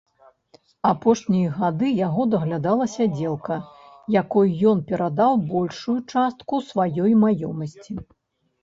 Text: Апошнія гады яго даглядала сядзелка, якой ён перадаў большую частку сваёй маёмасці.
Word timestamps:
Апошнія 0.91 1.51
гады 1.57 1.91
яго 2.07 2.25
даглядала 2.33 2.87
сядзелка, 2.95 3.55
якой 4.19 4.47
ён 4.73 4.77
перадаў 4.89 5.39
большую 5.53 5.99
частку 6.15 6.65
сваёй 6.73 7.11
маёмасці. 7.29 7.93